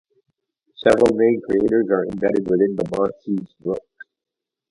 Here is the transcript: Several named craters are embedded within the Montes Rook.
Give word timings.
Several 0.77 1.15
named 1.15 1.43
craters 1.43 1.85
are 1.91 2.05
embedded 2.07 2.49
within 2.49 2.75
the 2.75 2.89
Montes 2.91 3.53
Rook. 3.63 3.83